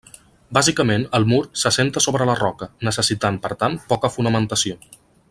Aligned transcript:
Bàsicament 0.57 1.03
el 1.17 1.27
mur 1.33 1.41
s'assenta 1.63 2.03
sobre 2.05 2.27
la 2.31 2.37
roca, 2.39 2.71
necessitant, 2.91 3.41
per 3.45 3.55
tant, 3.65 3.81
poca 3.93 4.15
fonamentació. 4.19 4.81